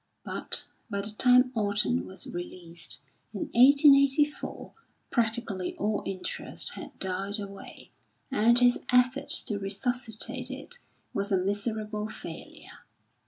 [0.25, 3.03] But, by the time Orton was released,
[3.33, 4.73] in 1884,
[5.11, 7.91] practically all interest had died away,
[8.31, 10.79] and his effort to resuscitate it
[11.13, 12.79] was a miserable failure.